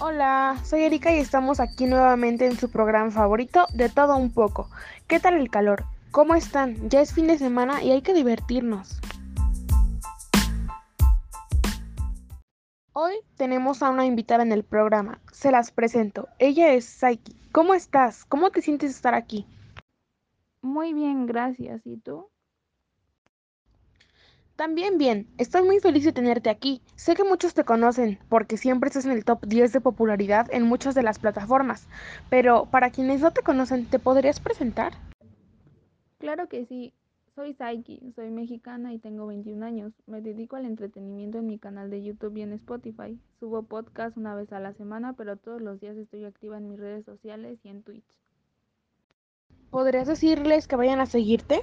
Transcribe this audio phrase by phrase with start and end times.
[0.00, 4.70] Hola, soy Erika y estamos aquí nuevamente en su programa favorito de todo un poco.
[5.08, 5.86] ¿Qué tal el calor?
[6.12, 6.88] ¿Cómo están?
[6.88, 9.00] Ya es fin de semana y hay que divertirnos.
[12.92, 15.18] Hoy tenemos a una invitada en el programa.
[15.32, 16.28] Se las presento.
[16.38, 17.34] Ella es Saiki.
[17.50, 18.24] ¿Cómo estás?
[18.24, 19.46] ¿Cómo te sientes estar aquí?
[20.62, 21.84] Muy bien, gracias.
[21.84, 22.28] ¿Y tú?
[24.58, 26.82] También bien, estoy muy feliz de tenerte aquí.
[26.96, 30.64] Sé que muchos te conocen porque siempre estás en el top 10 de popularidad en
[30.64, 31.86] muchas de las plataformas,
[32.28, 34.94] pero para quienes no te conocen, ¿te podrías presentar?
[36.18, 36.92] Claro que sí.
[37.36, 39.92] Soy Saiki, soy mexicana y tengo 21 años.
[40.08, 43.16] Me dedico al entretenimiento en mi canal de YouTube y en Spotify.
[43.38, 46.80] Subo podcast una vez a la semana, pero todos los días estoy activa en mis
[46.80, 48.18] redes sociales y en Twitch.
[49.70, 51.60] ¿Podrías decirles que vayan a seguirte?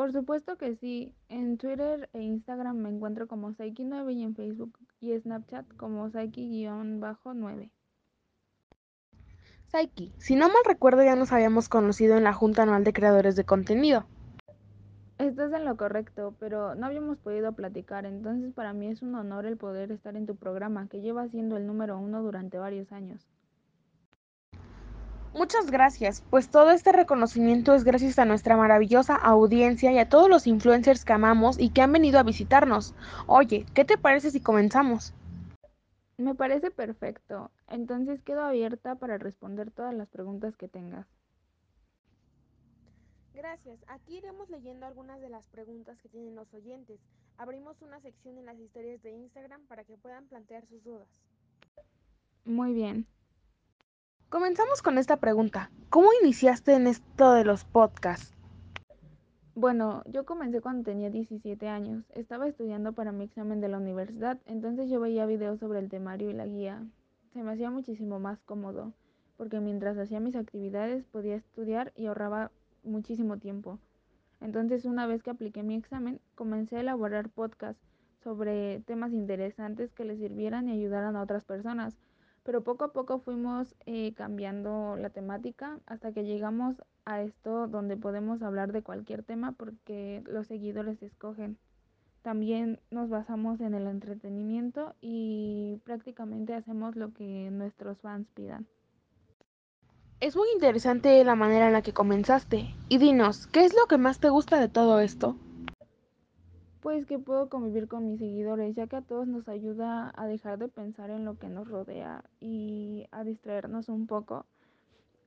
[0.00, 1.14] Por supuesto que sí.
[1.28, 7.70] En Twitter e Instagram me encuentro como Saiki9 y en Facebook y Snapchat como Saiki-9.
[9.66, 13.36] Saiki, si no mal recuerdo ya nos habíamos conocido en la Junta Anual de Creadores
[13.36, 14.06] de Contenido.
[15.18, 19.44] Estás en lo correcto, pero no habíamos podido platicar, entonces para mí es un honor
[19.44, 23.28] el poder estar en tu programa, que lleva siendo el número uno durante varios años.
[25.32, 30.28] Muchas gracias, pues todo este reconocimiento es gracias a nuestra maravillosa audiencia y a todos
[30.28, 32.94] los influencers que amamos y que han venido a visitarnos.
[33.28, 35.14] Oye, ¿qué te parece si comenzamos?
[36.18, 41.06] Me parece perfecto, entonces quedo abierta para responder todas las preguntas que tengas.
[43.32, 43.78] Gracias.
[43.86, 47.00] Aquí iremos leyendo algunas de las preguntas que tienen los oyentes.
[47.38, 51.08] Abrimos una sección en las historias de Instagram para que puedan plantear sus dudas.
[52.44, 53.06] Muy bien.
[54.30, 55.72] Comenzamos con esta pregunta.
[55.88, 58.32] ¿Cómo iniciaste en esto de los podcasts?
[59.56, 62.04] Bueno, yo comencé cuando tenía 17 años.
[62.14, 66.30] Estaba estudiando para mi examen de la universidad, entonces yo veía videos sobre el temario
[66.30, 66.86] y la guía.
[67.32, 68.92] Se me hacía muchísimo más cómodo,
[69.36, 72.52] porque mientras hacía mis actividades podía estudiar y ahorraba
[72.84, 73.80] muchísimo tiempo.
[74.40, 77.82] Entonces, una vez que apliqué mi examen, comencé a elaborar podcasts
[78.22, 81.98] sobre temas interesantes que les sirvieran y ayudaran a otras personas
[82.50, 86.74] pero poco a poco fuimos eh, cambiando la temática hasta que llegamos
[87.04, 91.58] a esto donde podemos hablar de cualquier tema porque los seguidores escogen.
[92.22, 98.66] También nos basamos en el entretenimiento y prácticamente hacemos lo que nuestros fans pidan.
[100.18, 102.74] Es muy interesante la manera en la que comenzaste.
[102.88, 105.36] Y dinos, ¿qué es lo que más te gusta de todo esto?
[106.80, 110.58] Pues que puedo convivir con mis seguidores, ya que a todos nos ayuda a dejar
[110.58, 114.46] de pensar en lo que nos rodea y a distraernos un poco,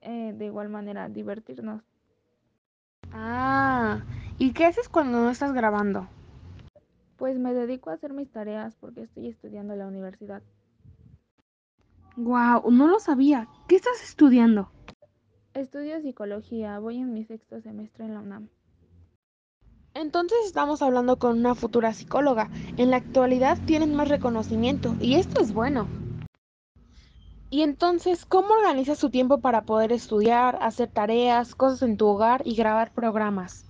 [0.00, 1.82] eh, de igual manera divertirnos.
[3.12, 4.00] Ah,
[4.38, 6.08] ¿y qué haces cuando no estás grabando?
[7.18, 10.42] Pues me dedico a hacer mis tareas porque estoy estudiando en la universidad.
[12.16, 13.48] Wow, no lo sabía.
[13.68, 14.70] ¿Qué estás estudiando?
[15.54, 18.48] Estudio psicología, voy en mi sexto semestre en la UNAM.
[19.94, 22.48] Entonces estamos hablando con una futura psicóloga.
[22.78, 25.86] En la actualidad tienen más reconocimiento y esto es bueno.
[27.50, 32.40] Y entonces, ¿cómo organizas tu tiempo para poder estudiar, hacer tareas, cosas en tu hogar
[32.46, 33.66] y grabar programas?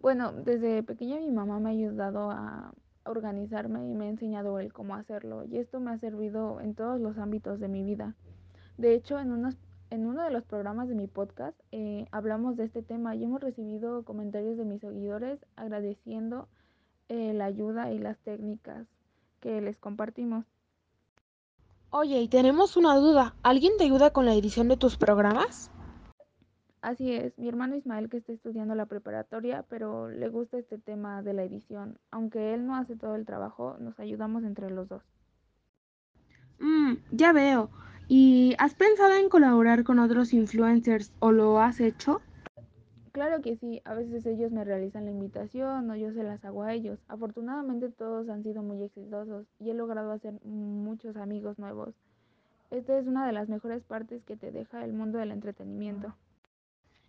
[0.00, 2.72] Bueno, desde pequeña mi mamá me ha ayudado a
[3.04, 7.00] organizarme y me ha enseñado el cómo hacerlo y esto me ha servido en todos
[7.00, 8.14] los ámbitos de mi vida.
[8.78, 9.56] De hecho, en unos
[9.90, 13.40] en uno de los programas de mi podcast eh, hablamos de este tema y hemos
[13.40, 16.48] recibido comentarios de mis seguidores agradeciendo
[17.08, 18.86] eh, la ayuda y las técnicas
[19.40, 20.44] que les compartimos.
[21.90, 23.36] Oye, y tenemos una duda.
[23.42, 25.70] ¿Alguien te ayuda con la edición de tus programas?
[26.82, 31.22] Así es, mi hermano Ismael que está estudiando la preparatoria, pero le gusta este tema
[31.22, 31.98] de la edición.
[32.10, 35.02] Aunque él no hace todo el trabajo, nos ayudamos entre los dos.
[36.58, 37.70] Mmm, ya veo.
[38.08, 42.20] ¿Y has pensado en colaborar con otros influencers o lo has hecho?
[43.10, 46.62] Claro que sí, a veces ellos me realizan la invitación o yo se las hago
[46.62, 46.98] a ellos.
[47.08, 51.94] Afortunadamente todos han sido muy exitosos y he logrado hacer muchos amigos nuevos.
[52.70, 56.14] Esta es una de las mejores partes que te deja el mundo del entretenimiento.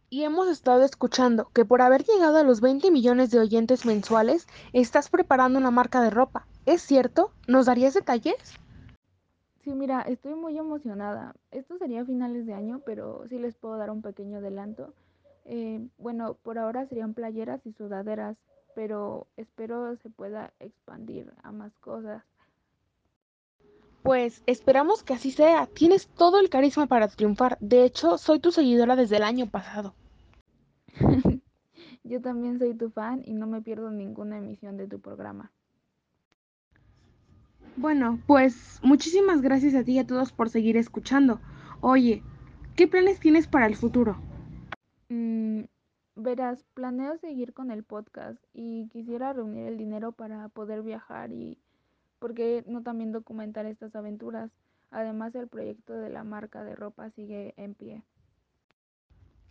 [0.10, 4.48] Y hemos estado escuchando que por haber llegado a los 20 millones de oyentes mensuales,
[4.72, 6.48] estás preparando una marca de ropa.
[6.66, 7.32] ¿Es cierto?
[7.48, 8.58] ¿Nos darías detalles?
[9.68, 11.36] Sí, mira, estoy muy emocionada.
[11.52, 14.94] Esto sería a finales de año, pero sí les puedo dar un pequeño adelanto.
[15.44, 18.38] Eh, bueno, por ahora serían playeras y sudaderas,
[18.76, 22.24] pero espero se pueda expandir a más cosas.
[24.04, 25.66] Pues esperamos que así sea.
[25.66, 27.58] Tienes todo el carisma para triunfar.
[27.60, 29.94] De hecho, soy tu seguidora desde el año pasado.
[32.06, 35.52] Yo también soy tu fan y no me pierdo ninguna emisión de tu programa.
[37.78, 41.40] Bueno, pues muchísimas gracias a ti y a todos por seguir escuchando.
[41.80, 42.24] Oye,
[42.76, 44.18] ¿qué planes tienes para el futuro?
[45.10, 45.66] Mm,
[46.16, 51.60] verás, planeo seguir con el podcast y quisiera reunir el dinero para poder viajar y,
[52.18, 54.50] ¿por qué no también documentar estas aventuras?
[54.90, 58.04] Además, el proyecto de la marca de ropa sigue en pie.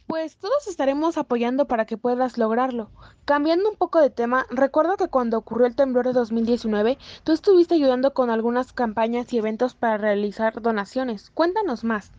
[0.07, 2.91] Pues todos estaremos apoyando para que puedas lograrlo.
[3.25, 7.75] Cambiando un poco de tema, recuerdo que cuando ocurrió el temblor de 2019, tú estuviste
[7.75, 11.31] ayudando con algunas campañas y eventos para realizar donaciones.
[11.31, 12.13] Cuéntanos más.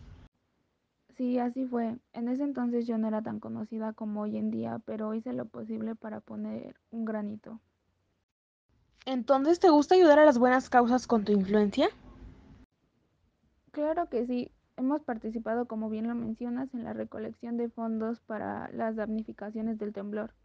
[1.16, 1.98] Sí, así fue.
[2.12, 5.46] En ese entonces yo no era tan conocida como hoy en día, pero hice lo
[5.46, 7.62] posible para poner un granito.
[9.06, 11.88] Entonces, ¿te gusta ayudar a las buenas causas con tu influencia?
[13.72, 14.52] Claro que sí.
[14.78, 19.92] Hemos participado, como bien lo mencionas, en la recolección de fondos para las damnificaciones del
[19.92, 20.36] temblor.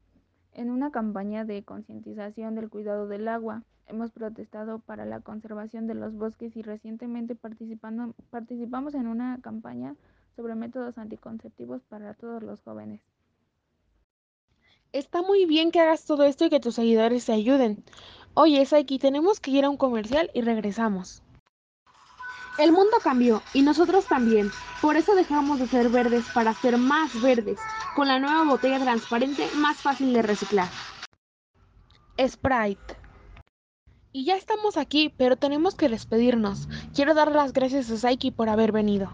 [0.54, 5.94] En una campaña de concientización del cuidado del agua, hemos protestado para la conservación de
[5.94, 9.96] los bosques y recientemente participando, participamos en una campaña
[10.34, 13.02] sobre métodos anticonceptivos para todos los jóvenes.
[14.92, 17.84] Está muy bien que hagas todo esto y que tus seguidores te ayuden.
[18.32, 21.22] Oye, Saiki, tenemos que ir a un comercial y regresamos.
[22.62, 24.52] El mundo cambió y nosotros también.
[24.80, 27.58] Por eso dejamos de ser verdes para ser más verdes,
[27.96, 30.68] con la nueva botella transparente más fácil de reciclar.
[32.24, 32.94] Sprite.
[34.12, 36.68] Y ya estamos aquí, pero tenemos que despedirnos.
[36.94, 39.10] Quiero dar las gracias a Saiki por haber venido.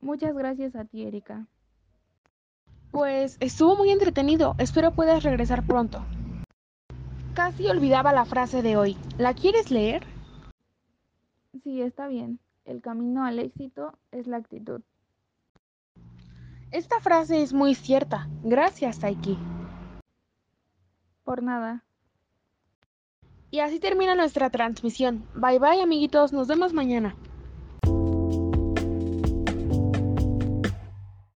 [0.00, 1.44] Muchas gracias a ti, Erika.
[2.92, 4.54] Pues estuvo muy entretenido.
[4.56, 6.02] Espero puedas regresar pronto.
[7.34, 8.96] Casi olvidaba la frase de hoy.
[9.18, 10.15] ¿La quieres leer?
[11.62, 12.38] Sí, está bien.
[12.64, 14.82] El camino al éxito es la actitud.
[16.72, 18.28] Esta frase es muy cierta.
[18.42, 19.38] Gracias, Saiki.
[21.24, 21.84] Por nada.
[23.50, 25.24] Y así termina nuestra transmisión.
[25.34, 26.32] Bye bye, amiguitos.
[26.32, 27.16] Nos vemos mañana.